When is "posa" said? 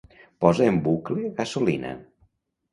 0.45-0.65